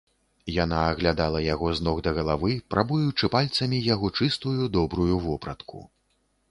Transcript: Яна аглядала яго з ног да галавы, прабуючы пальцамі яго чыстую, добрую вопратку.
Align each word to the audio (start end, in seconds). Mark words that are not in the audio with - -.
Яна 0.53 0.77
аглядала 0.93 1.39
яго 1.47 1.67
з 1.79 1.85
ног 1.87 2.01
да 2.07 2.13
галавы, 2.21 2.51
прабуючы 2.75 3.33
пальцамі 3.39 3.85
яго 3.93 4.07
чыстую, 4.23 4.59
добрую 4.79 5.15
вопратку. 5.29 5.89